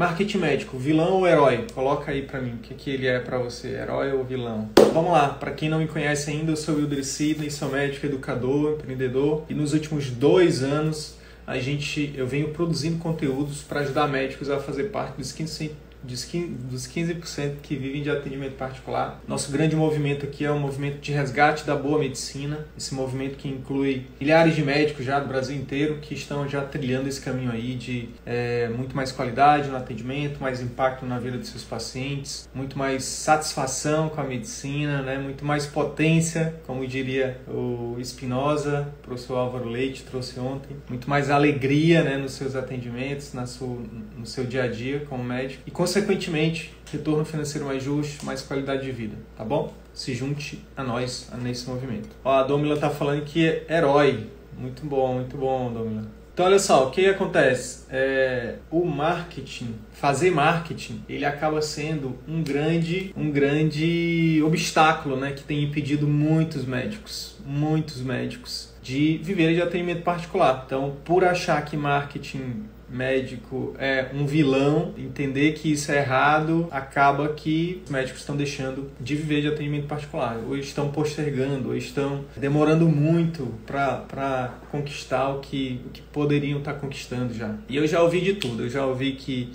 [0.00, 1.66] Marketing médico, vilão ou herói?
[1.74, 4.70] Coloca aí pra mim o que, que ele é pra você, herói ou vilão.
[4.94, 8.78] Vamos lá, para quem não me conhece ainda, eu sou Wilder Sidney, sou médico, educador,
[8.78, 14.48] empreendedor e nos últimos dois anos a gente, eu venho produzindo conteúdos para ajudar médicos
[14.48, 19.20] a fazer parte dos 15 dos 15% que vivem de atendimento particular.
[19.26, 23.48] Nosso grande movimento aqui é um movimento de resgate da boa medicina, esse movimento que
[23.48, 27.74] inclui milhares de médicos já do Brasil inteiro que estão já trilhando esse caminho aí
[27.74, 32.78] de é, muito mais qualidade no atendimento, mais impacto na vida dos seus pacientes, muito
[32.78, 35.18] mais satisfação com a medicina, né?
[35.18, 41.30] muito mais potência, como diria o Espinosa, o professor Álvaro Leite trouxe ontem, muito mais
[41.30, 43.78] alegria né, nos seus atendimentos, na sua,
[44.16, 48.84] no seu dia a dia como médico e, consequentemente, retorno financeiro mais justo, mais qualidade
[48.84, 49.74] de vida, tá bom?
[49.92, 52.10] Se junte a nós nesse movimento.
[52.24, 54.28] Ó, a Domila tá falando que é herói.
[54.56, 56.06] Muito bom, muito bom, Domila.
[56.32, 57.86] Então, olha só, o que acontece?
[57.90, 65.32] É, o marketing, fazer marketing, ele acaba sendo um grande, um grande obstáculo, né?
[65.32, 70.62] Que tem impedido muitos médicos, muitos médicos de viver de atendimento particular.
[70.64, 77.28] Então, por achar que marketing médico é um vilão, entender que isso é errado, acaba
[77.28, 82.24] que os médicos estão deixando de viver de atendimento particular, ou estão postergando, ou estão
[82.36, 87.54] demorando muito para conquistar o que, o que poderiam estar tá conquistando já.
[87.68, 89.50] E eu já ouvi de tudo, eu já ouvi que,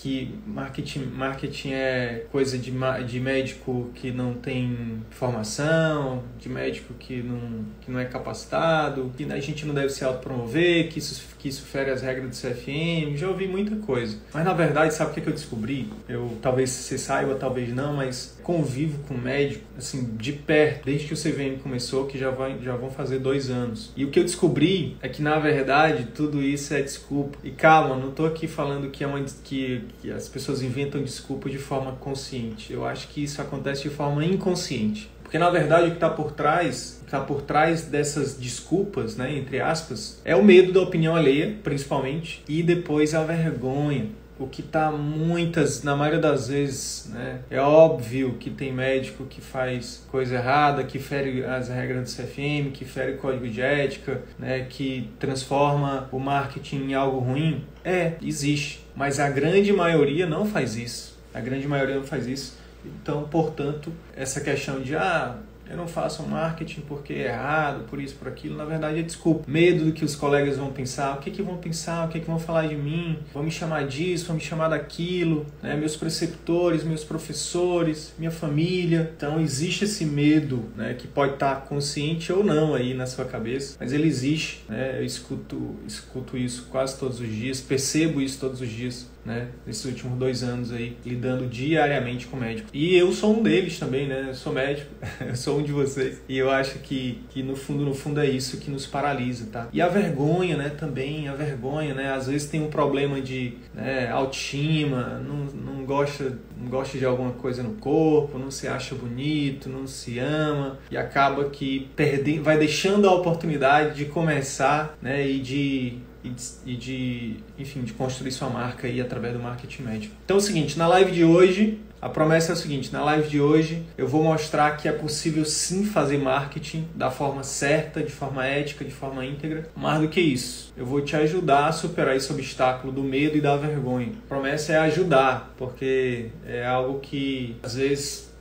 [0.00, 2.72] que marketing, marketing é coisa de,
[3.06, 9.24] de médico que não tem formação, de médico que não, que não é capacitado, que
[9.24, 12.75] a gente não deve se autopromover, que isso, que isso fere as regras do CFM
[13.16, 14.18] já ouvi muita coisa.
[14.32, 15.88] Mas na verdade, sabe o que, é que eu descobri?
[16.08, 21.14] Eu talvez você saiba, talvez não, mas convivo com médico, assim, de perto, desde que
[21.14, 23.92] o CVM começou, que já, vai, já vão fazer dois anos.
[23.96, 27.38] E o que eu descobri é que, na verdade, tudo isso é desculpa.
[27.42, 31.50] E calma, não tô aqui falando que, é uma, que, que as pessoas inventam desculpa
[31.50, 32.72] de forma consciente.
[32.72, 35.10] Eu acho que isso acontece de forma inconsciente.
[35.26, 39.60] Porque na verdade o que está por trás, está por trás dessas desculpas, né, entre
[39.60, 44.06] aspas, é o medo da opinião alheia, principalmente, e depois a vergonha.
[44.38, 49.40] O que está muitas, na maioria das vezes, né, é óbvio que tem médico que
[49.40, 54.22] faz coisa errada, que fere as regras do CFM, que fere o código de ética,
[54.38, 57.64] né, que transforma o marketing em algo ruim.
[57.84, 58.86] É, existe.
[58.94, 61.18] Mas a grande maioria não faz isso.
[61.34, 62.56] A grande maioria não faz isso.
[63.02, 65.38] Então, portanto, essa questão de ah,
[65.68, 69.44] eu não faço marketing porque é errado, por isso, por aquilo, na verdade é desculpa.
[69.48, 72.26] Medo do que os colegas vão pensar, o que, que vão pensar, o que, que
[72.26, 75.76] vão falar de mim, vão me chamar disso, vão me chamar daquilo, né?
[75.76, 79.12] meus preceptores, meus professores, minha família.
[79.16, 80.94] Então existe esse medo, né?
[80.94, 84.64] que pode estar consciente ou não aí na sua cabeça, mas ele existe.
[84.68, 84.98] Né?
[84.98, 89.84] Eu escuto, escuto isso quase todos os dias, percebo isso todos os dias né, nesses
[89.84, 92.68] últimos dois anos aí, lidando diariamente com médico.
[92.72, 94.26] E eu sou um deles também, né?
[94.28, 94.88] Eu sou médico,
[95.20, 96.22] eu sou um de vocês.
[96.28, 99.68] E eu acho que, que no fundo, no fundo é isso que nos paralisa, tá?
[99.72, 102.12] E a vergonha, né, também, a vergonha, né?
[102.12, 107.32] Às vezes tem um problema de né, autoestima, não, não, gosta, não gosta de alguma
[107.32, 112.56] coisa no corpo, não se acha bonito, não se ama, e acaba que perde, vai
[112.56, 118.32] deixando a oportunidade de começar, né, e de e de, e de, enfim, de construir
[118.32, 120.14] sua marca aí através do marketing médico.
[120.24, 123.28] Então é o seguinte, na live de hoje, a promessa é o seguinte, na live
[123.28, 128.12] de hoje eu vou mostrar que é possível sim fazer marketing da forma certa, de
[128.12, 129.68] forma ética, de forma íntegra.
[129.74, 133.40] Mais do que isso, eu vou te ajudar a superar esse obstáculo do medo e
[133.40, 134.12] da vergonha.
[134.24, 138.35] A promessa é ajudar, porque é algo que às vezes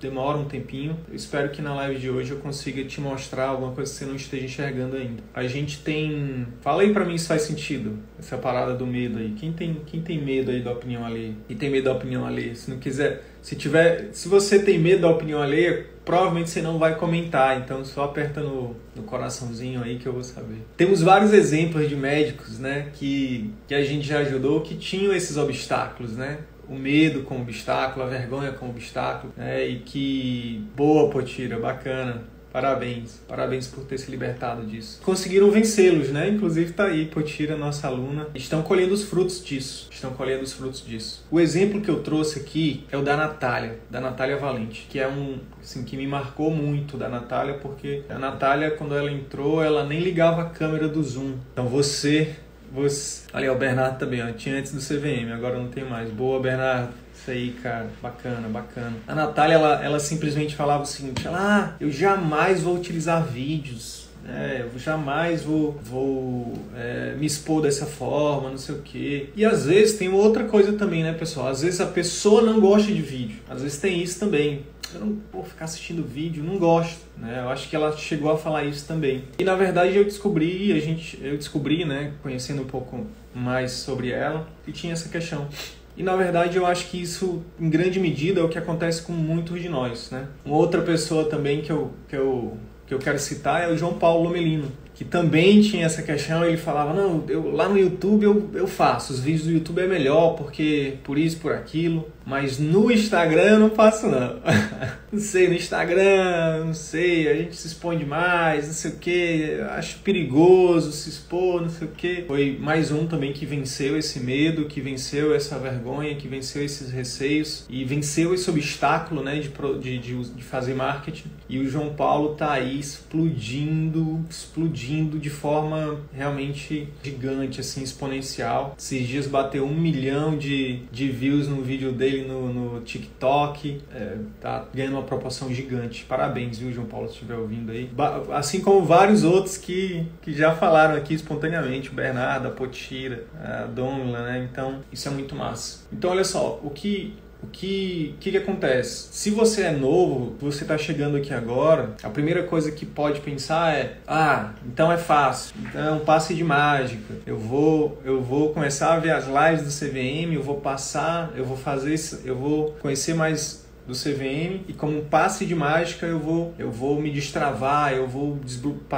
[0.00, 0.96] demora um tempinho.
[1.08, 4.04] Eu espero que na live de hoje eu consiga te mostrar alguma coisa que você
[4.04, 5.22] não esteja enxergando ainda.
[5.34, 6.46] A gente tem.
[6.60, 9.32] Fala aí pra mim se faz sentido essa parada do medo aí.
[9.32, 11.34] Quem tem, quem tem medo aí da opinião alheia?
[11.48, 12.54] E tem medo da opinião alheia?
[12.54, 13.22] Se não quiser.
[13.42, 14.10] Se tiver.
[14.12, 17.60] Se você tem medo da opinião alheia, provavelmente você não vai comentar.
[17.60, 20.58] Então só aperta no, no coraçãozinho aí que eu vou saber.
[20.76, 22.88] Temos vários exemplos de médicos, né?
[22.94, 26.38] Que, que a gente já ajudou que tinham esses obstáculos, né?
[26.70, 29.66] O medo como obstáculo, a vergonha como obstáculo, né?
[29.66, 32.22] E que boa, Potira, bacana.
[32.52, 35.00] Parabéns, parabéns por ter se libertado disso.
[35.04, 36.28] Conseguiram vencê-los, né?
[36.28, 38.26] Inclusive tá aí, Potira, nossa aluna.
[38.34, 39.88] Estão colhendo os frutos disso.
[39.90, 41.24] Estão colhendo os frutos disso.
[41.30, 45.06] O exemplo que eu trouxe aqui é o da Natália, da Natália Valente, que é
[45.06, 49.84] um, assim, que me marcou muito da Natália, porque a Natália, quando ela entrou, ela
[49.84, 51.34] nem ligava a câmera do Zoom.
[51.52, 52.34] Então você
[52.72, 53.22] você...
[53.32, 54.32] Olha, o Bernardo também, ó.
[54.32, 56.10] Tinha antes do CVM, agora não tem mais.
[56.10, 56.92] Boa, Bernardo.
[57.14, 57.88] Isso aí, cara.
[58.00, 58.96] Bacana, bacana.
[59.06, 64.08] A Natália, ela, ela simplesmente falava o seguinte: ela, ah, eu jamais vou utilizar vídeos.
[64.30, 69.30] É, eu jamais vou, vou é, me expor dessa forma, não sei o quê.
[69.34, 71.48] E às vezes tem outra coisa também, né, pessoal?
[71.48, 73.38] Às vezes a pessoa não gosta de vídeo.
[73.48, 77.40] Às vezes tem isso também eu não vou ficar assistindo vídeo, não gosto, né?
[77.44, 79.24] Eu acho que ela chegou a falar isso também.
[79.38, 84.10] E na verdade eu descobri, a gente, eu descobri, né, conhecendo um pouco mais sobre
[84.10, 85.48] ela, que tinha essa questão.
[85.96, 89.12] E na verdade eu acho que isso, em grande medida, é o que acontece com
[89.12, 90.26] muitos de nós, né?
[90.44, 92.56] Uma outra pessoa também que eu, que eu,
[92.90, 96.58] que eu quero citar é o João Paulo Lomelino que também tinha essa questão, ele
[96.58, 100.34] falava, não, eu, lá no YouTube eu, eu faço, os vídeos do YouTube é melhor,
[100.34, 104.38] porque por isso, por aquilo, mas no Instagram eu não faço não.
[105.10, 109.60] não sei, no Instagram, não sei, a gente se expõe demais, não sei o que,
[109.70, 112.24] acho perigoso se expor, não sei o que.
[112.26, 116.90] Foi mais um também que venceu esse medo, que venceu essa vergonha, que venceu esses
[116.90, 119.48] receios e venceu esse obstáculo, né, de,
[119.78, 121.30] de, de, de fazer marketing.
[121.50, 128.76] E o João Paulo tá aí explodindo, explodindo de forma realmente gigante, assim, exponencial.
[128.78, 133.80] Esses dias bateu um milhão de, de views no vídeo dele no, no TikTok.
[133.92, 136.04] É, tá ganhando uma proporção gigante.
[136.04, 137.86] Parabéns, viu, João Paulo, se estiver ouvindo aí.
[137.86, 141.90] Ba assim como vários outros que, que já falaram aqui espontaneamente.
[141.90, 144.48] O Bernardo, a Potira, a Domila, né?
[144.50, 145.84] Então, isso é muito massa.
[145.92, 149.08] Então, olha só, o que o que, que, que acontece?
[149.12, 153.74] Se você é novo, você está chegando aqui agora, a primeira coisa que pode pensar
[153.74, 157.14] é: ah, então é fácil, então é um passe de mágica.
[157.26, 161.44] Eu vou, eu vou começar a ver as lives do CVM, eu vou passar, eu
[161.44, 166.18] vou fazer, eu vou conhecer mais do CVM e como um passe de mágica eu
[166.18, 168.38] vou eu vou me destravar, eu vou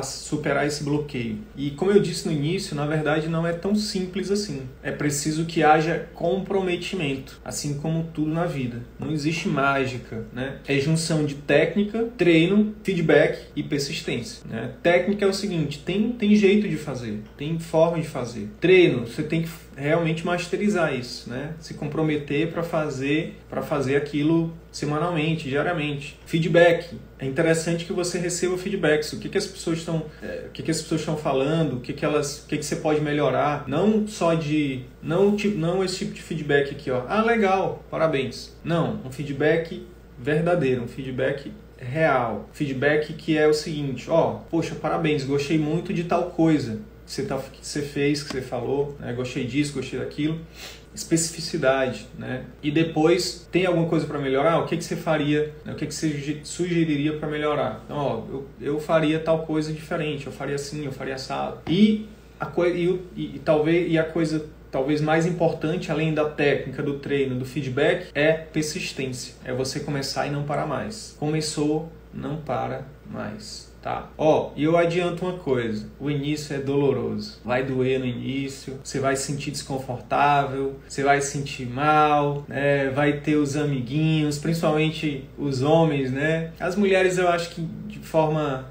[0.02, 1.38] superar esse bloqueio.
[1.56, 4.62] E como eu disse no início, na verdade não é tão simples assim.
[4.82, 8.82] É preciso que haja comprometimento, assim como tudo na vida.
[8.98, 10.58] Não existe mágica, né?
[10.66, 14.42] É junção de técnica, treino, feedback e persistência.
[14.48, 14.72] Né?
[14.82, 18.48] Técnica é o seguinte, tem tem jeito de fazer, tem forma de fazer.
[18.60, 21.54] Treino, você tem que realmente masterizar isso, né?
[21.58, 26.18] Se comprometer para fazer, para fazer aquilo semanalmente, diariamente.
[26.26, 26.98] Feedback.
[27.18, 29.12] É interessante que você receba feedbacks.
[29.12, 31.80] O que, que as pessoas estão, é, o que, que as pessoas estão falando, o
[31.80, 33.64] que, que elas, o que, que você pode melhorar.
[33.68, 37.04] Não só de, não tipo, não esse tipo de feedback aqui, ó.
[37.08, 38.56] Ah, legal, parabéns.
[38.64, 39.86] Não, um feedback
[40.18, 42.48] verdadeiro, um feedback real.
[42.52, 47.24] Feedback que é o seguinte, ó, poxa, parabéns, gostei muito de tal coisa que você,
[47.24, 49.12] tá, que você fez, que você falou, né?
[49.12, 50.40] gostei disso, gostei daquilo.
[50.94, 52.44] Especificidade, né?
[52.62, 54.58] E depois, tem alguma coisa para melhorar?
[54.58, 55.50] O que, que você faria?
[55.64, 55.72] Né?
[55.72, 57.80] O que, que você sugeriria para melhorar?
[57.86, 61.60] Então, ó, eu, eu faria tal coisa diferente, eu faria assim, eu faria assado.
[61.66, 62.06] E
[62.38, 66.98] a, e, e, e talvez e a coisa talvez mais importante, além da técnica, do
[66.98, 69.34] treino, do feedback, é persistência.
[69.44, 71.14] É você começar e não parar mais.
[71.18, 74.08] Começou, não para mais tá?
[74.16, 77.40] Ó, e eu adianto uma coisa: o início é doloroso.
[77.44, 82.88] Vai doer no início, você vai se sentir desconfortável, você vai se sentir mal, né?
[82.90, 86.52] Vai ter os amiguinhos, principalmente os homens, né?
[86.58, 88.70] As mulheres eu acho que de forma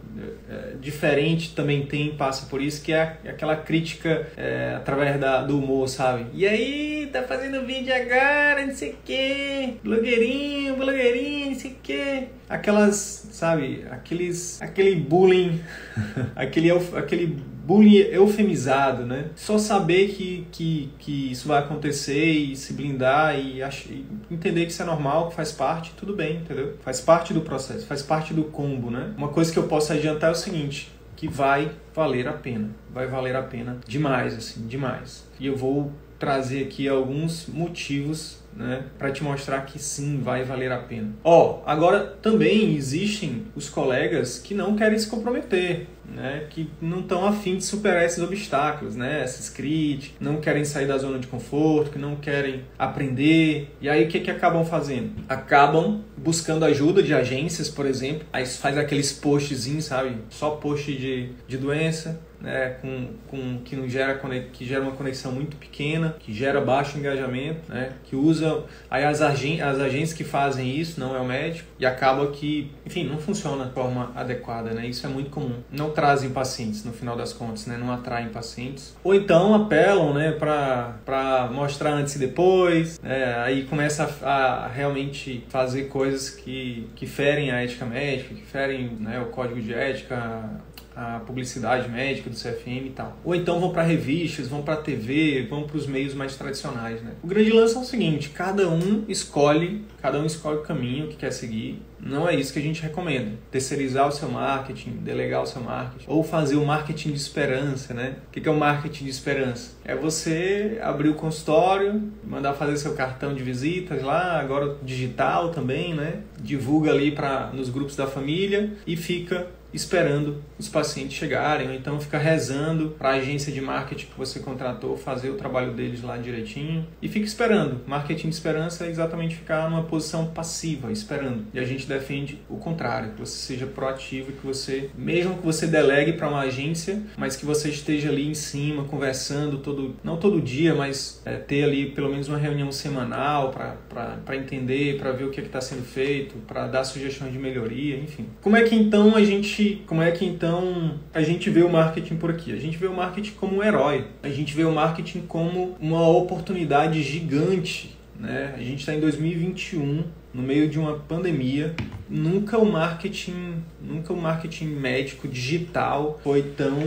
[0.50, 5.58] é, diferente também tem, passa por isso, que é aquela crítica é, através da, do
[5.58, 6.25] humor, sabe?
[6.34, 11.75] E aí, tá fazendo vídeo agora, não sei o que, blogueirinho, blogueirinho, não sei o
[11.82, 12.27] que.
[12.51, 15.62] Aquelas, sabe, aqueles, aquele bullying,
[16.36, 17.27] aquele, aquele
[17.65, 19.29] bullying eufemizado, né?
[19.36, 23.86] Só saber que, que, que isso vai acontecer e se blindar e, ach...
[23.86, 26.77] e entender que isso é normal, que faz parte, tudo bem, entendeu?
[26.81, 29.13] Faz parte do processo, faz parte do combo, né?
[29.17, 33.08] Uma coisa que eu posso adiantar é o seguinte, que vai valer a pena, vai
[33.08, 35.24] valer a pena demais, assim, demais.
[35.39, 40.72] E eu vou trazer aqui alguns motivos né, para te mostrar que sim, vai valer
[40.72, 41.10] a pena.
[41.24, 47.00] Ó, oh, agora também existem os colegas que não querem se comprometer, né, que não
[47.00, 51.27] estão afim de superar esses obstáculos, né, essas críticas, não querem sair da zona de
[51.27, 53.74] conforto, que não querem aprender.
[53.79, 55.12] E aí o que que acabam fazendo?
[55.27, 60.17] Acabam buscando ajuda de agências, por exemplo, aí faz aqueles postzinhos, sabe?
[60.29, 64.20] Só post de, de doença, né, com, com, que, não gera,
[64.52, 69.22] que gera uma conexão muito pequena, que gera baixo engajamento, né, que usa aí as,
[69.22, 73.18] agen, as agências que fazem isso, não é o médico, e acaba que, enfim, não
[73.18, 75.56] funciona de forma adequada, né, isso é muito comum.
[75.72, 78.96] Não trazem pacientes no final das contas, né, não atraem pacientes.
[79.04, 85.46] Ou então apelam né, para mostrar antes e depois, né, aí começa a, a, realmente
[85.50, 90.50] fazer coisas que, que ferem a ética médica, que ferem né, o código de ética,
[90.96, 93.18] a publicidade médica do CFM e tal.
[93.24, 97.12] Ou então vão para revistas, vão para TV, vão para os meios mais tradicionais, né?
[97.24, 101.16] O grande lance é o seguinte, cada um escolhe, cada um escolhe o caminho que
[101.16, 101.82] quer seguir.
[102.00, 103.32] Não é isso que a gente recomenda.
[103.52, 108.16] Terceirizar o seu marketing, delegar o seu marketing, ou fazer o marketing de esperança, né?
[108.28, 109.74] O que é o marketing de esperança?
[109.86, 115.94] É você abrir o consultório, mandar fazer seu cartão de visitas lá, agora digital também,
[115.94, 116.22] né?
[116.42, 122.00] Divulga ali para nos grupos da família e fica esperando os pacientes chegarem, ou então
[122.00, 126.18] fica rezando para a agência de marketing que você contratou fazer o trabalho deles lá
[126.18, 127.82] direitinho e fica esperando.
[127.86, 131.46] Marketing de esperança é exatamente ficar numa posição passiva, esperando.
[131.54, 135.68] E a gente defende o contrário, que você seja proativo, que você, mesmo que você
[135.68, 140.42] delegue para uma agência, mas que você esteja ali em cima conversando todo, não todo
[140.42, 145.30] dia, mas é, ter ali pelo menos uma reunião semanal para entender, para ver o
[145.30, 148.25] que é está sendo feito, para dar sugestões de melhoria, enfim.
[148.42, 152.15] Como é que então a gente como é que então a gente vê o marketing
[152.15, 152.53] por aqui?
[152.53, 154.06] A gente vê o marketing como um herói.
[154.22, 158.53] A gente vê o marketing como uma oportunidade gigante, né?
[158.56, 160.03] A gente está em 2021
[160.34, 161.75] no meio de uma pandemia,
[162.12, 166.77] nunca o marketing, nunca o marketing médico digital foi tão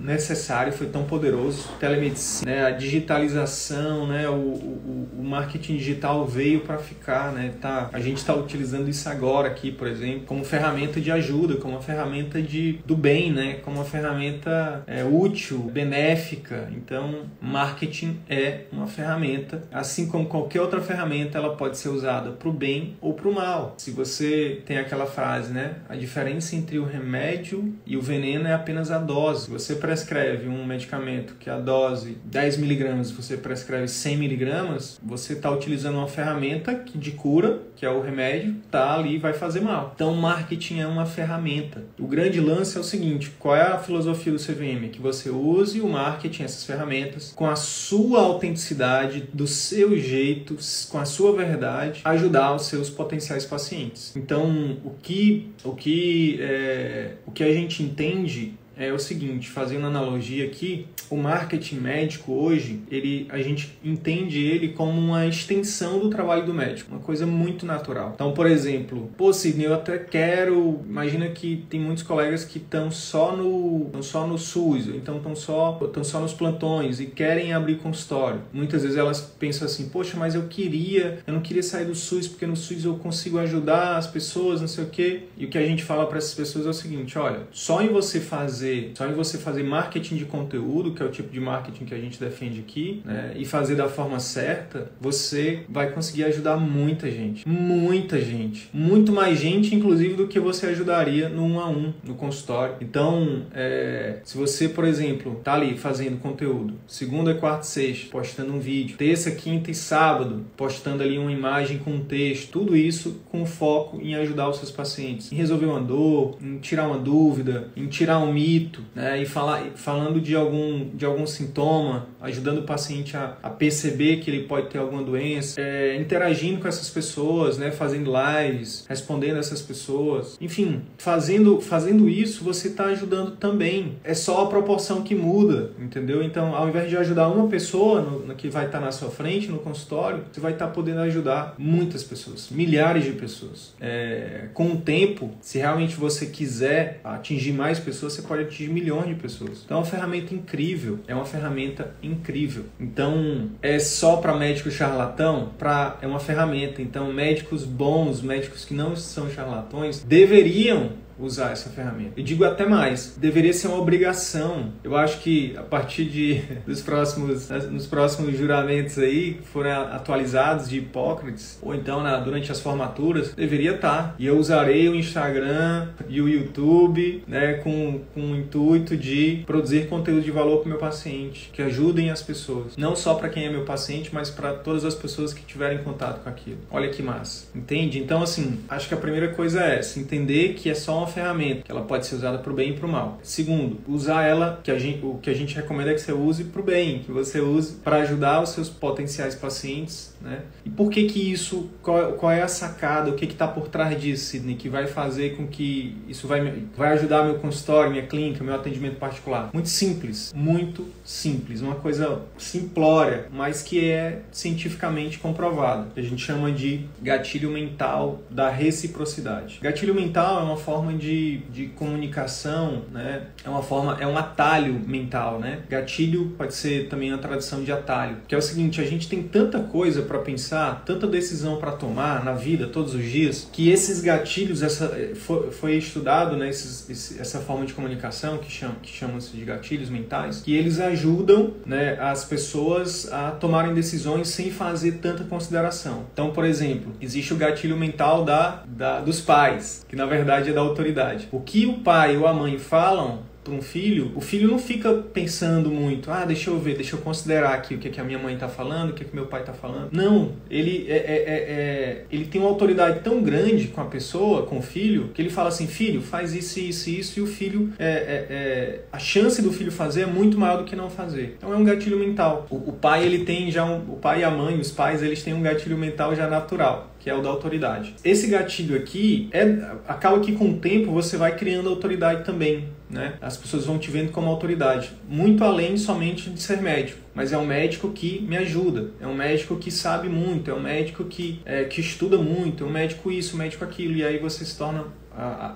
[0.00, 1.68] necessário, foi tão poderoso.
[1.78, 7.54] Telemedicina, né, a digitalização, né, o, o, o marketing digital veio para ficar, né?
[7.60, 11.74] Tá, a gente está utilizando isso agora aqui, por exemplo, como ferramenta de ajuda, como
[11.74, 13.54] uma ferramenta de do bem, né?
[13.64, 16.68] Como uma ferramenta é, útil, benéfica.
[16.72, 22.48] Então, marketing é uma ferramenta, assim como qualquer outra ferramenta, ela pode ser usada para
[22.48, 23.74] o bem ou para o mal.
[23.76, 25.76] Se você tem aquela frase, né?
[25.88, 29.44] A diferença entre o remédio e o veneno é apenas a dose.
[29.44, 35.34] Se você prescreve um medicamento que a dose 10 miligramas, você prescreve 100 miligramas, você
[35.34, 39.60] está utilizando uma ferramenta de cura, que é o remédio, tá ali e vai fazer
[39.60, 39.92] mal.
[39.94, 41.84] Então, marketing é uma ferramenta.
[41.98, 44.88] O grande lance é o seguinte: qual é a filosofia do CVM?
[44.90, 50.56] Que você use o marketing, essas ferramentas, com a sua autenticidade, do seu jeito,
[50.90, 54.14] com a sua verdade, ajudar os seus potenciais pacientes.
[54.16, 54.45] Então,
[54.84, 60.44] o que, o que, é, o que a gente entende é o seguinte, fazendo analogia
[60.44, 66.44] aqui, o marketing médico hoje, ele, a gente entende ele como uma extensão do trabalho
[66.44, 68.12] do médico, uma coisa muito natural.
[68.14, 72.90] Então, por exemplo, pô, Sidney, eu até quero, imagina que tem muitos colegas que estão
[72.90, 77.54] só no, estão só no SUS, então estão só, estão só nos plantões e querem
[77.54, 78.42] abrir consultório.
[78.52, 82.28] Muitas vezes elas pensam assim, poxa, mas eu queria, eu não queria sair do SUS
[82.28, 85.22] porque no SUS eu consigo ajudar as pessoas, não sei o quê.
[85.36, 87.88] E o que a gente fala para essas pessoas é o seguinte, olha, só em
[87.88, 91.40] você fazer fazer, só em você fazer marketing de conteúdo, que é o tipo de
[91.40, 96.24] marketing que a gente defende aqui, né, e fazer da forma certa, você vai conseguir
[96.24, 97.46] ajudar muita gente.
[97.48, 98.68] Muita gente.
[98.72, 102.76] Muito mais gente, inclusive, do que você ajudaria no um a um, no consultório.
[102.80, 108.52] Então, é, se você, por exemplo, tá ali fazendo conteúdo, segunda, quarta e sexta, postando
[108.52, 113.20] um vídeo, terça, quinta e sábado, postando ali uma imagem com um texto, tudo isso
[113.30, 117.68] com foco em ajudar os seus pacientes, em resolver uma dor, em tirar uma dúvida,
[117.76, 118.55] em tirar um mito,
[118.94, 119.22] né?
[119.22, 124.30] E falar, falando de algum, de algum sintoma, ajudando o paciente a, a perceber que
[124.30, 127.70] ele pode ter alguma doença, é, interagindo com essas pessoas, né?
[127.70, 130.36] Fazendo lives, respondendo essas pessoas.
[130.40, 133.96] Enfim, fazendo, fazendo isso, você está ajudando também.
[134.04, 136.22] É só a proporção que muda, entendeu?
[136.22, 139.10] Então, ao invés de ajudar uma pessoa no, no que vai estar tá na sua
[139.10, 143.74] frente, no consultório, você vai estar tá podendo ajudar muitas pessoas, milhares de pessoas.
[143.80, 149.08] É, com o tempo, se realmente você quiser atingir mais pessoas, você pode atingir milhões
[149.08, 149.62] de pessoas.
[149.64, 152.64] Então é uma ferramenta incrível, é uma ferramenta incrível.
[152.80, 155.50] Então é só para médico charlatão?
[155.58, 156.82] Pra, é uma ferramenta.
[156.82, 162.12] Então médicos bons, médicos que não são charlatões, deveriam usar essa ferramenta.
[162.16, 164.72] Eu digo até mais, deveria ser uma obrigação.
[164.82, 170.68] Eu acho que a partir de dos próximos nos próximos juramentos aí que foram atualizados
[170.68, 174.14] de Hipócrates ou então na, durante as formaturas, deveria estar.
[174.18, 179.88] E eu usarei o Instagram e o YouTube, né, com, com o intuito de produzir
[179.88, 183.46] conteúdo de valor para o meu paciente, que ajudem as pessoas, não só para quem
[183.46, 186.58] é meu paciente, mas para todas as pessoas que tiverem contato com aquilo.
[186.70, 187.46] Olha que massa.
[187.54, 187.98] Entende?
[187.98, 191.62] Então assim, acho que a primeira coisa é essa, entender que é só uma ferramenta,
[191.62, 193.18] que ela pode ser usada para o bem e para o mal.
[193.22, 196.44] Segundo, usar ela, que a gente, o que a gente recomenda é que você use
[196.44, 200.42] para o bem, que você use para ajudar os seus potenciais pacientes, né?
[200.64, 203.98] E por que que isso, qual, qual é a sacada, o que está por trás
[204.00, 208.42] disso, Sidney, que vai fazer com que isso vai, vai ajudar meu consultório, minha clínica,
[208.42, 209.50] meu atendimento particular?
[209.52, 215.88] Muito simples, muito simples, uma coisa simplória, mas que é cientificamente comprovada.
[215.96, 219.60] A gente chama de gatilho mental da reciprocidade.
[219.62, 223.26] Gatilho mental é uma forma de, de comunicação, né?
[223.44, 225.60] É uma forma, é um atalho mental, né?
[225.68, 229.22] Gatilho pode ser também a tradução de atalho, que é o seguinte, a gente tem
[229.22, 234.00] tanta coisa para pensar, tanta decisão para tomar na vida todos os dias, que esses
[234.00, 238.90] gatilhos, essa foi, foi estudado, né, esses, esse, essa forma de comunicação que chama que
[238.90, 244.92] chamam-se de gatilhos mentais, que eles ajudam, né, as pessoas a tomarem decisões sem fazer
[244.92, 246.06] tanta consideração.
[246.12, 250.52] Então, por exemplo, existe o gatilho mental da, da dos pais, que na verdade é
[250.52, 251.28] da autoridade.
[251.32, 254.92] O que o pai ou a mãe falam para um filho, o filho não fica
[254.92, 258.04] pensando muito, ah, deixa eu ver, deixa eu considerar aqui o que, é que a
[258.04, 259.90] minha mãe está falando, o que, é que meu pai está falando.
[259.92, 264.42] Não, ele, é, é, é, é, ele tem uma autoridade tão grande com a pessoa,
[264.42, 267.72] com o filho, que ele fala assim, filho, faz isso, isso, isso, e o filho,
[267.78, 271.36] é, a chance do filho fazer é muito maior do que não fazer.
[271.38, 272.46] Então é um gatilho mental.
[272.50, 275.22] O, o pai, ele tem já, um, o pai e a mãe, os pais, eles
[275.22, 277.94] têm um gatilho mental já natural que é o da autoridade.
[278.02, 279.42] Esse gatilho aqui é
[279.86, 283.14] acaba que com o tempo você vai criando autoridade também, né?
[283.20, 287.00] As pessoas vão te vendo como autoridade, muito além somente de ser médico.
[287.14, 290.60] Mas é um médico que me ajuda, é um médico que sabe muito, é um
[290.60, 294.18] médico que, é, que estuda muito, é um médico isso, um médico aquilo, e aí
[294.18, 294.84] você se torna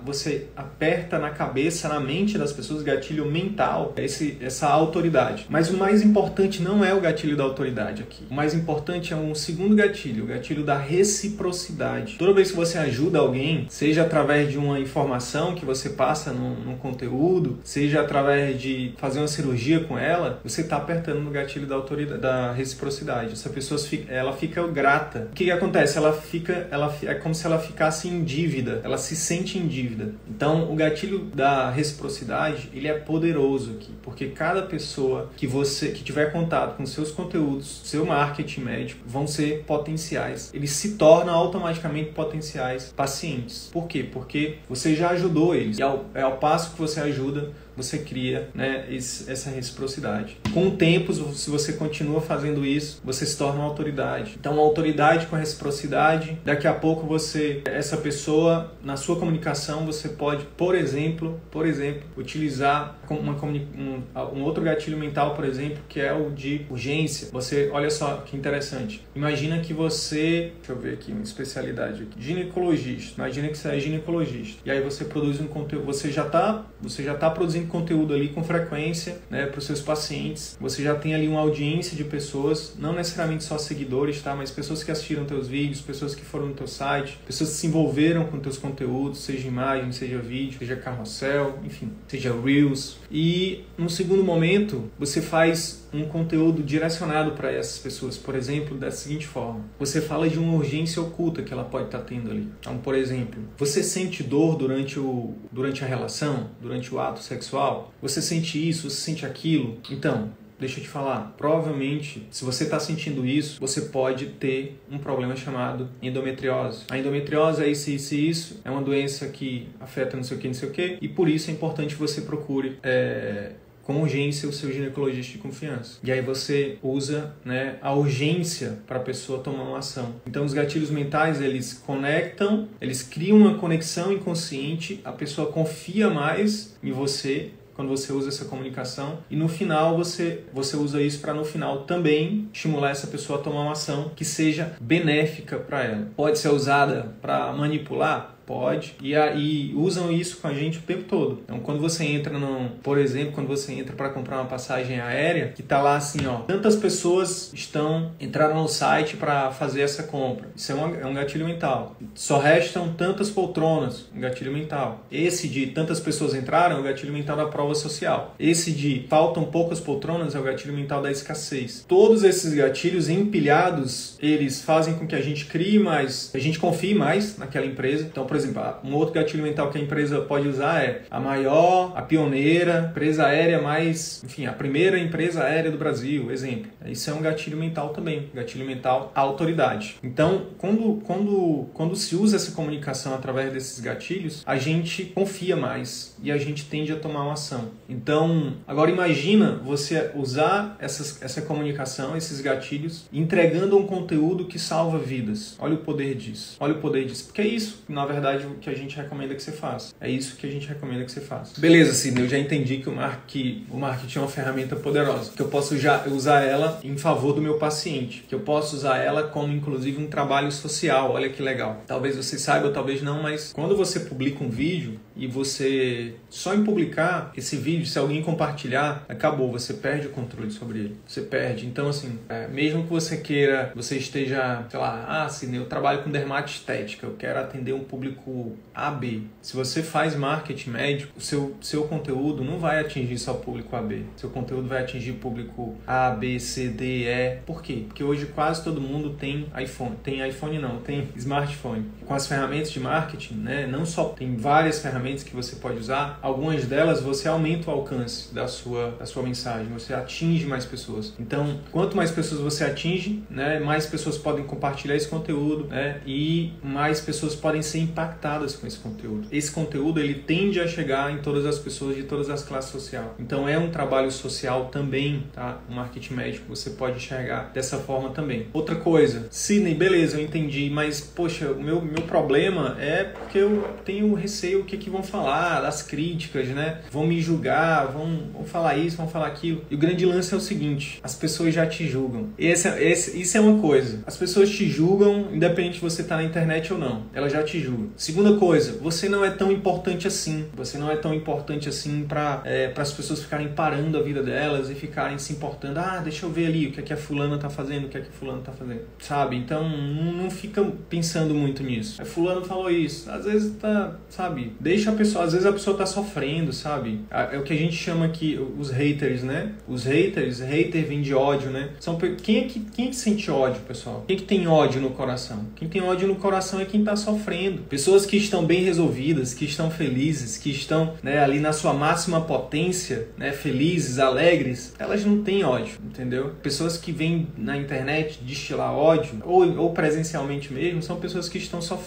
[0.04, 5.46] você aperta na cabeça, na mente das pessoas gatilho mental, esse, essa autoridade.
[5.48, 8.24] Mas o mais importante não é o gatilho da autoridade aqui.
[8.30, 12.16] O mais importante é um segundo gatilho, o gatilho da reciprocidade.
[12.18, 16.54] Toda vez que você ajuda alguém, seja através de uma informação que você passa num,
[16.54, 21.66] num conteúdo, seja através de fazer uma cirurgia com ela, você está apertando no gatilho
[21.66, 23.32] da autoridade, da reciprocidade.
[23.32, 25.28] Essa pessoa ela fica grata.
[25.30, 25.98] O que, que acontece?
[25.98, 28.80] Ela fica, ela é como se ela ficasse em dívida.
[28.84, 30.14] Ela se sente em dívida.
[30.28, 36.02] Então, o gatilho da reciprocidade, ele é poderoso aqui, porque cada pessoa que você que
[36.02, 40.50] tiver contato com seus conteúdos, seu marketing médico, vão ser potenciais.
[40.54, 43.68] Eles se tornam automaticamente potenciais pacientes.
[43.72, 44.02] Por quê?
[44.02, 45.78] Porque você já ajudou eles.
[45.78, 47.50] E ao, é ao passo que você ajuda,
[47.82, 50.36] você cria né, essa reciprocidade.
[50.52, 54.36] Com o tempo, se você continua fazendo isso, você se torna uma autoridade.
[54.38, 60.08] Então, uma autoridade com reciprocidade, daqui a pouco você, essa pessoa, na sua comunicação, você
[60.08, 64.02] pode, por exemplo, por exemplo, utilizar uma, um,
[64.34, 67.28] um outro gatilho mental, por exemplo, que é o de urgência.
[67.32, 69.02] Você, olha só que interessante.
[69.14, 73.20] Imagina que você, deixa eu ver aqui uma especialidade aqui, ginecologista.
[73.20, 74.60] Imagina que você é ginecologista.
[74.64, 78.28] E aí você produz um conteúdo, você já está, você já tá produzindo conteúdo ali
[78.28, 80.56] com frequência né, para os seus pacientes.
[80.60, 84.34] Você já tem ali uma audiência de pessoas, não necessariamente só seguidores, tá?
[84.34, 87.66] mas pessoas que assistiram teus vídeos, pessoas que foram no teu site, pessoas que se
[87.66, 92.99] envolveram com teus conteúdos, seja imagem, seja vídeo, seja carrossel, enfim, seja Reels.
[93.10, 98.90] E no segundo momento, você faz um conteúdo direcionado para essas pessoas, por exemplo, da
[98.90, 102.48] seguinte forma: você fala de uma urgência oculta que ela pode estar tá tendo ali.
[102.60, 107.92] Então, por exemplo, você sente dor durante, o, durante a relação, durante o ato sexual?
[108.00, 109.78] Você sente isso, você sente aquilo?
[109.90, 114.98] Então, deixa eu te falar, provavelmente, se você está sentindo isso, você pode ter um
[114.98, 116.84] problema chamado endometriose.
[116.90, 120.40] A endometriose é isso, isso e isso, é uma doença que afeta não sei o
[120.40, 123.52] que, não sei o que, e por isso é importante você procure é,
[123.90, 125.98] com urgência o seu ginecologista de confiança.
[126.04, 130.14] E aí você usa né, a urgência para a pessoa tomar uma ação.
[130.24, 136.76] Então os gatilhos mentais eles conectam, eles criam uma conexão inconsciente, a pessoa confia mais
[136.82, 141.32] em você quando você usa essa comunicação e no final você você usa isso para
[141.32, 146.08] no final também estimular essa pessoa a tomar uma ação que seja benéfica para ela.
[146.14, 151.04] Pode ser usada para manipular, pode, e, aí usam isso com a gente o tempo
[151.04, 151.38] todo.
[151.44, 152.36] Então, quando você entra
[152.82, 156.40] por exemplo, quando você entra para comprar uma passagem aérea, que tá lá assim, ó,
[156.40, 160.48] tantas pessoas estão entraram no site para fazer essa compra.
[160.56, 161.94] Isso é um, é um gatilho mental.
[162.12, 165.06] Só restam tantas poltronas, um gatilho mental.
[165.12, 168.34] Esse de tantas pessoas entraram é o gatilho mental da prova social.
[168.36, 171.84] Esse de faltam poucas poltronas é o gatilho mental da escassez.
[171.86, 176.94] Todos esses gatilhos empilhados, eles fazem com que a gente crie mais, a gente confie
[176.94, 178.04] mais naquela empresa.
[178.10, 181.92] Então, por exemplo, um outro gatilho mental que a empresa pode usar é a maior,
[181.94, 186.70] a pioneira, empresa aérea mais, enfim, a primeira empresa aérea do Brasil, exemplo.
[186.86, 189.96] Isso é um gatilho mental também, gatilho mental autoridade.
[190.02, 196.16] Então, quando, quando, quando se usa essa comunicação através desses gatilhos, a gente confia mais
[196.22, 197.70] e a gente tende a tomar uma ação.
[197.88, 204.98] Então, agora imagina você usar essas, essa comunicação, esses gatilhos, entregando um conteúdo que salva
[204.98, 205.56] vidas.
[205.58, 206.56] Olha o poder disso.
[206.60, 207.26] Olha o poder disso.
[207.26, 208.29] Porque é isso, na verdade,
[208.60, 209.94] que a gente recomenda que você faça.
[210.00, 211.60] É isso que a gente recomenda que você faça.
[211.60, 213.24] Beleza, Sidney, eu já entendi que o, mar
[213.70, 217.40] o marketing é uma ferramenta poderosa, que eu posso já usar ela em favor do
[217.40, 221.12] meu paciente, que eu posso usar ela como, inclusive, um trabalho social.
[221.12, 221.82] Olha que legal.
[221.86, 226.64] Talvez você saiba, talvez não, mas quando você publica um vídeo e você só em
[226.64, 230.96] publicar esse vídeo, se alguém compartilhar, acabou, você perde o controle sobre ele.
[231.06, 231.66] Você perde.
[231.66, 236.02] Então, assim, é, mesmo que você queira, você esteja, sei lá, ah, se eu trabalho
[236.02, 239.24] com dermatestética, eu quero atender um público AB.
[239.42, 244.06] Se você faz marketing médico, o seu, seu conteúdo não vai atingir só público AB.
[244.16, 247.36] Seu conteúdo vai atingir público A, B, C, D, E.
[247.44, 247.84] Por quê?
[247.86, 249.96] Porque hoje quase todo mundo tem iPhone.
[250.02, 251.84] Tem iPhone não, tem smartphone.
[252.10, 253.68] Com as ferramentas de marketing, né?
[253.68, 258.34] Não só tem várias ferramentas que você pode usar, algumas delas você aumenta o alcance
[258.34, 261.14] da sua, da sua mensagem, você atinge mais pessoas.
[261.20, 266.52] Então, quanto mais pessoas você atinge, né, mais pessoas podem compartilhar esse conteúdo, né, e
[266.64, 269.28] mais pessoas podem ser impactadas com esse conteúdo.
[269.30, 273.06] Esse conteúdo ele tende a chegar em todas as pessoas de todas as classes sociais.
[273.20, 275.60] Então, é um trabalho social também, tá?
[275.68, 278.48] O marketing médico você pode enxergar dessa forma também.
[278.52, 283.68] Outra coisa, Sidney, beleza, eu entendi, mas poxa, o meu, meu problema é porque eu
[283.84, 286.80] tenho receio o que, que vão falar, das críticas, né?
[286.90, 289.64] Vão me julgar, vão, vão falar isso, vão falar aquilo.
[289.70, 292.28] E o grande lance é o seguinte: as pessoas já te julgam.
[292.38, 294.02] Esse, esse, isso é uma coisa.
[294.06, 297.04] As pessoas te julgam, independente de você estar tá na internet ou não.
[297.12, 297.90] Elas já te julgam.
[297.96, 300.46] Segunda coisa, você não é tão importante assim.
[300.54, 304.70] Você não é tão importante assim para é, as pessoas ficarem parando a vida delas
[304.70, 305.78] e ficarem se importando.
[305.78, 307.98] Ah, deixa eu ver ali o que é que a fulana tá fazendo, o que
[307.98, 308.82] é que a fulana tá fazendo.
[308.98, 309.36] Sabe?
[309.36, 311.89] Então não fica pensando muito nisso.
[311.98, 313.10] É fulano falou isso.
[313.10, 314.52] Às vezes tá, sabe?
[314.60, 317.00] Deixa a pessoa, às vezes a pessoa tá sofrendo, sabe?
[317.10, 319.52] É o que a gente chama aqui os haters, né?
[319.66, 321.70] Os haters, hater vem de ódio, né?
[321.80, 324.04] São quem é que quem é que sente ódio, pessoal?
[324.06, 325.46] Quem é que tem ódio no coração?
[325.56, 327.62] Quem tem ódio no coração é quem tá sofrendo.
[327.62, 332.20] Pessoas que estão bem resolvidas, que estão felizes, que estão, né, ali na sua máxima
[332.20, 336.32] potência, né, felizes, alegres, elas não têm ódio, entendeu?
[336.42, 341.60] Pessoas que vêm na internet destilar ódio ou, ou presencialmente mesmo, são pessoas que estão
[341.60, 341.79] sofrendo.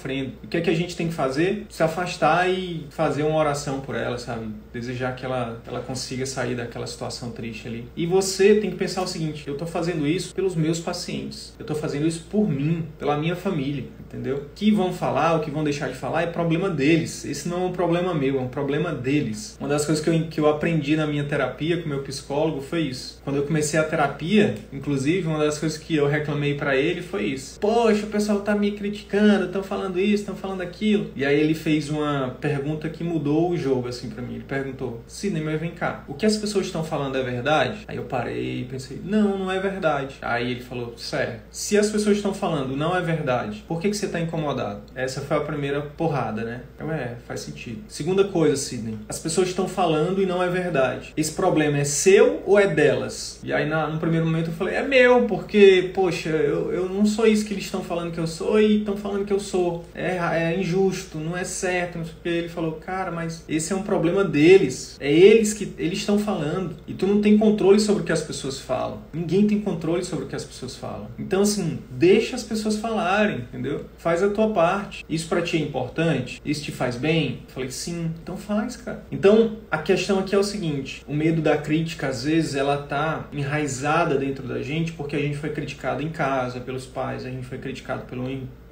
[0.43, 1.65] O que é que a gente tem que fazer?
[1.69, 4.47] Se afastar e fazer uma oração por elas, sabe?
[4.71, 7.87] Desejar que ela, ela consiga sair daquela situação triste ali.
[7.95, 11.53] E você tem que pensar o seguinte: eu tô fazendo isso pelos meus pacientes.
[11.57, 14.37] Eu tô fazendo isso por mim, pela minha família, entendeu?
[14.37, 17.25] O que vão falar, o que vão deixar de falar é problema deles.
[17.25, 19.57] Esse não é um problema meu, é um problema deles.
[19.59, 22.81] Uma das coisas que eu, que eu aprendi na minha terapia com meu psicólogo foi
[22.81, 23.21] isso.
[23.23, 27.25] Quando eu comecei a terapia, inclusive, uma das coisas que eu reclamei para ele foi
[27.25, 27.59] isso.
[27.59, 31.11] Poxa, o pessoal tá me criticando, estão falando isso, estão falando aquilo.
[31.15, 34.35] E aí ele fez uma pergunta que mudou o jogo assim para mim.
[34.35, 36.03] Ele perguntou: "Cinema, vem cá.
[36.07, 39.51] O que as pessoas estão falando é verdade?" Aí eu parei e pensei: "Não, não
[39.51, 41.39] é verdade." Aí ele falou: "Sério.
[41.51, 45.21] Se as pessoas estão falando não é verdade, por que que você tá incomodado?" Essa
[45.21, 46.61] foi a primeira porrada, né?
[46.79, 47.83] Eu, é, faz sentido.
[47.87, 48.97] Segunda coisa, Sidney.
[49.07, 51.13] As pessoas estão falando e não é verdade.
[51.15, 53.39] Esse problema é seu ou é delas?
[53.43, 57.05] E aí, na, no primeiro momento, eu falei, é meu, porque, poxa, eu, eu não
[57.05, 59.62] sou isso que eles estão falando que eu sou e estão falando que eu sou.
[59.93, 61.97] É, é injusto, não é certo.
[61.97, 62.05] Não.
[62.25, 64.97] Ele falou, cara, mas esse é um problema deles.
[64.99, 66.75] É eles que eles estão falando.
[66.87, 69.01] E tu não tem controle sobre o que as pessoas falam.
[69.13, 71.07] Ninguém tem controle sobre o que as pessoas falam.
[71.17, 73.85] Então, assim, deixa as pessoas falarem, entendeu?
[73.97, 75.05] Faz a tua parte.
[75.09, 76.41] Isso para ti é importante?
[76.45, 77.39] Isso te faz bem?
[77.47, 78.11] Eu falei, sim.
[78.21, 79.03] Então faz, cara.
[79.11, 83.27] Então, a questão aqui é o seguinte: o medo da crítica, às vezes, ela tá
[83.31, 87.45] enraizada dentro da gente porque a gente foi criticado em casa pelos pais, a gente
[87.45, 88.23] foi criticado pelo,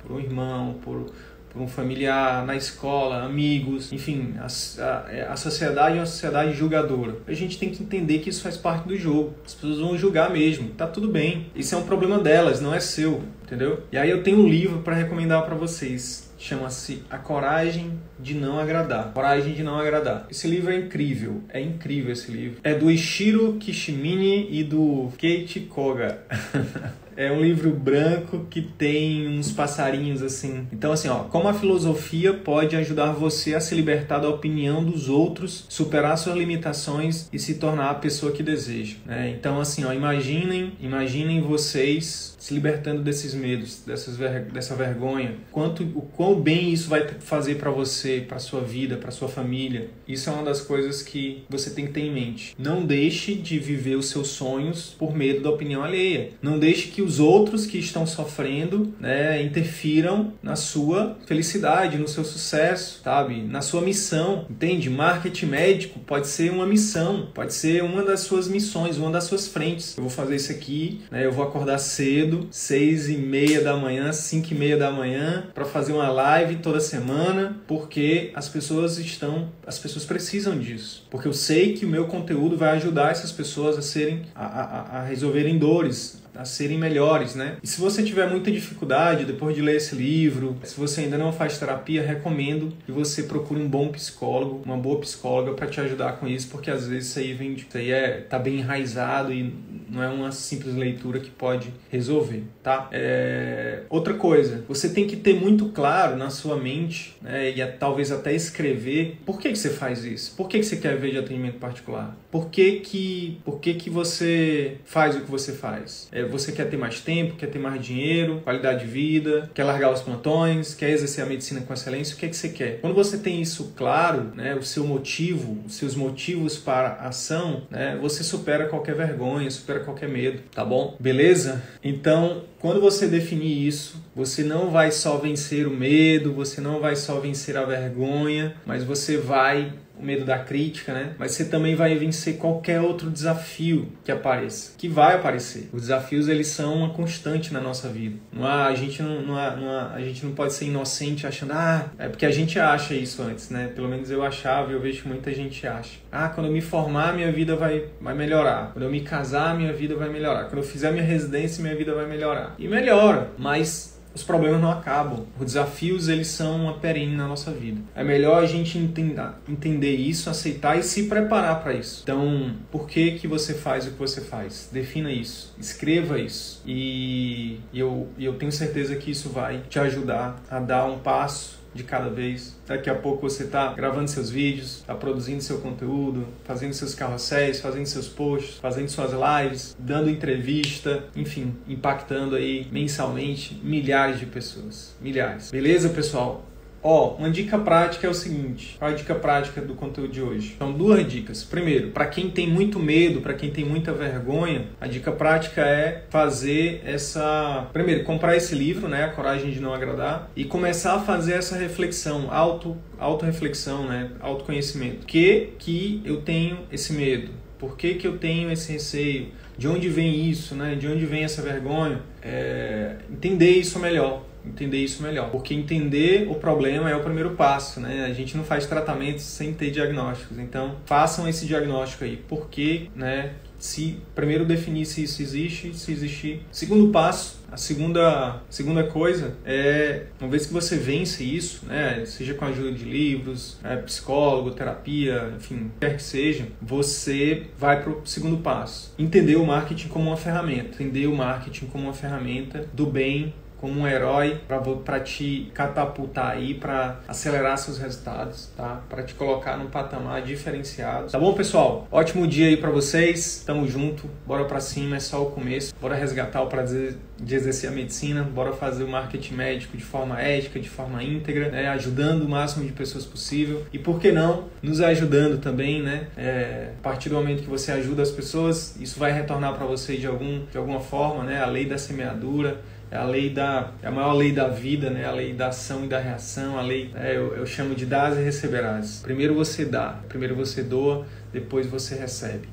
[0.02, 1.12] por um irmão, por
[1.52, 7.18] por um familiar, na escola, amigos, enfim, a, a, a, sociedade é uma sociedade julgadora.
[7.28, 9.34] A gente tem que entender que isso faz parte do jogo.
[9.46, 11.48] As pessoas vão julgar mesmo, tá tudo bem.
[11.54, 13.84] Isso é um problema delas, não é seu, entendeu?
[13.92, 18.58] E aí eu tenho um livro para recomendar para vocês chama-se A Coragem de Não
[18.58, 19.12] Agradar.
[19.14, 20.26] Coragem de Não Agradar.
[20.30, 22.60] Esse livro é incrível, é incrível esse livro.
[22.64, 26.18] É do Ishiro Kishimine e do Keiichi Koga.
[27.16, 30.68] É um livro branco que tem uns passarinhos assim.
[30.72, 35.10] Então, assim, ó, como a filosofia pode ajudar você a se libertar da opinião dos
[35.10, 38.96] outros, superar suas limitações e se tornar a pessoa que deseja.
[39.06, 39.36] Né?
[39.38, 45.36] Então, assim, ó, imaginem, imaginem vocês se libertando desses medos, dessas ver dessa vergonha.
[45.52, 49.92] Quanto, o quão bem isso vai fazer para você, para sua vida, para sua família.
[50.08, 52.56] Isso é uma das coisas que você tem que ter em mente.
[52.58, 56.32] Não deixe de viver os seus sonhos por medo da opinião alheia.
[56.42, 62.26] Não deixe que os outros que estão sofrendo, né, interfiram na sua felicidade, no seu
[62.26, 63.44] sucesso, sabe?
[63.44, 64.90] Na sua missão, entende?
[64.90, 69.48] Marketing médico pode ser uma missão, pode ser uma das suas missões, uma das suas
[69.48, 69.96] frentes.
[69.96, 71.24] Eu vou fazer isso aqui, né?
[71.24, 75.66] Eu vou acordar cedo, seis e meia da manhã, cinco e meia da manhã, para
[75.66, 81.34] fazer uma live toda semana, porque as pessoas estão, as pessoas precisam disso, porque eu
[81.34, 85.58] sei que o meu conteúdo vai ajudar essas pessoas a serem, a, a, a resolverem
[85.58, 87.58] dores, a serem melhores, né?
[87.62, 91.32] E se você tiver muita dificuldade depois de ler esse livro, se você ainda não
[91.32, 96.14] faz terapia, recomendo que você procure um bom psicólogo, uma boa psicóloga para te ajudar
[96.14, 99.54] com isso, porque às vezes isso aí vem, isso aí é tá bem enraizado e
[99.90, 102.88] não é uma simples leitura que pode resolver, tá?
[102.92, 103.84] É...
[103.90, 108.34] Outra coisa, você tem que ter muito claro na sua mente, né, e talvez até
[108.34, 110.34] escrever, por que, que você faz isso?
[110.36, 112.16] Por que, que você quer ver de atendimento particular?
[112.32, 116.08] Por que que, por que, que você faz o que você faz?
[116.12, 119.92] É, você quer ter mais tempo, quer ter mais dinheiro, qualidade de vida, quer largar
[119.92, 122.80] os plantões, quer exercer a medicina com excelência, o que, é que você quer?
[122.82, 127.64] Quando você tem isso claro, né, o seu motivo, os seus motivos para a ação,
[127.70, 130.96] né, você supera qualquer vergonha, supera qualquer medo, tá bom?
[131.00, 131.62] Beleza?
[131.84, 136.96] Então, quando você definir isso, você não vai só vencer o medo, você não vai
[136.96, 141.14] só vencer a vergonha, mas você vai o medo da crítica, né?
[141.18, 145.70] Mas você também vai vencer qualquer outro desafio que apareça, que vai aparecer.
[145.72, 148.18] Os desafios eles são uma constante na nossa vida.
[148.32, 151.28] Não há, a gente não, não, há, não há, a gente não pode ser inocente
[151.28, 153.72] achando ah é porque a gente acha isso antes, né?
[153.76, 156.00] Pelo menos eu achava e eu vejo que muita gente acha.
[156.12, 158.72] Ah, quando eu me formar minha vida vai vai melhorar.
[158.74, 160.46] Quando eu me casar minha vida vai melhorar.
[160.46, 162.56] Quando eu fizer minha residência minha vida vai melhorar.
[162.58, 165.26] E melhora, mas os problemas não acabam.
[165.40, 167.82] Os desafios eles são uma perene na nossa vida.
[167.96, 172.02] É melhor a gente entender, entender isso, aceitar e se preparar para isso.
[172.04, 174.70] Então, por que que você faz o que você faz?
[174.72, 180.60] Defina isso, escreva isso e eu, eu tenho certeza que isso vai te ajudar a
[180.60, 182.60] dar um passo de cada vez.
[182.68, 187.60] Daqui a pouco você está gravando seus vídeos, está produzindo seu conteúdo, fazendo seus carrosséis,
[187.60, 194.96] fazendo seus posts, fazendo suas lives, dando entrevista, enfim, impactando aí mensalmente milhares de pessoas.
[195.02, 195.52] Milhares.
[195.52, 196.51] Beleza, pessoal?
[196.84, 200.22] Ó, uma dica prática é o seguinte: qual é a dica prática do conteúdo de
[200.22, 200.56] hoje?
[200.58, 201.44] São duas dicas.
[201.44, 206.04] Primeiro, para quem tem muito medo, para quem tem muita vergonha, a dica prática é
[206.10, 207.68] fazer essa.
[207.72, 209.06] Primeiro, comprar esse livro, né?
[209.06, 214.10] A Coragem de Não Agradar, e começar a fazer essa reflexão, auto, auto-reflexão, né?
[214.20, 215.06] Autoconhecimento.
[215.06, 217.32] Que que eu tenho esse medo?
[217.60, 219.28] Por que, que eu tenho esse receio?
[219.56, 220.74] De onde vem isso, né?
[220.74, 222.02] De onde vem essa vergonha?
[222.24, 222.96] É...
[223.12, 225.30] entender isso melhor entender isso melhor.
[225.30, 228.06] Porque entender o problema é o primeiro passo, né?
[228.06, 230.38] A gente não faz tratamentos sem ter diagnósticos.
[230.40, 232.18] Então, façam esse diagnóstico aí.
[232.18, 233.34] Por que, né?
[233.58, 236.42] Se primeiro definir se isso existe, se existir.
[236.52, 242.34] Segundo passo, a segunda, segunda coisa é, uma vez que você vence isso, né, seja
[242.34, 247.92] com a ajuda de livros, né, psicólogo, terapia, enfim, quer que seja, você vai para
[247.92, 248.96] o segundo passo.
[248.98, 250.82] Entender o marketing como uma ferramenta.
[250.82, 254.42] Entender o marketing como uma ferramenta do bem como um herói
[254.84, 258.82] para te catapultar aí, para acelerar seus resultados, tá?
[258.90, 261.12] Para te colocar num patamar diferenciado.
[261.12, 261.88] Tá bom, pessoal?
[261.92, 263.44] Ótimo dia aí para vocês.
[263.46, 264.10] Tamo junto.
[264.26, 265.74] Bora para cima, é só o começo.
[265.80, 270.20] Bora resgatar o prazer de exercer a medicina, bora fazer o marketing médico de forma
[270.20, 271.68] ética, de forma íntegra, né?
[271.70, 273.64] ajudando o máximo de pessoas possível.
[273.72, 276.08] E por que não nos ajudando também, né?
[276.18, 279.98] É, a partir do momento que você ajuda as pessoas, isso vai retornar para você
[279.98, 281.42] de algum de alguma forma, né?
[281.42, 282.60] A lei da semeadura
[282.92, 285.06] é a lei da é a maior lei da vida, né?
[285.06, 288.12] A lei da ação e da reação, a lei é, eu, eu chamo de dar
[288.20, 289.00] e receberás.
[289.02, 292.50] Primeiro você dá, primeiro você doa, depois você recebe.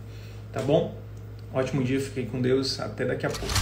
[0.53, 0.97] Tá bom?
[1.53, 3.53] Ótimo dia, fiquei com Deus, até daqui a pouco.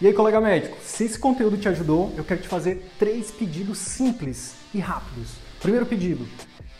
[0.00, 3.78] E aí, colega médico, se esse conteúdo te ajudou, eu quero te fazer três pedidos
[3.78, 5.32] simples e rápidos.
[5.60, 6.26] Primeiro pedido,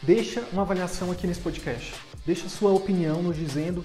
[0.03, 1.95] deixa uma avaliação aqui nesse podcast.
[2.27, 3.85] Deixa sua opinião nos dizendo